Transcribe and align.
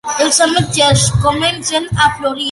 Els 0.23 0.37
ametllers 0.45 1.03
comencen 1.25 1.85
a 1.99 2.09
florir. 2.17 2.39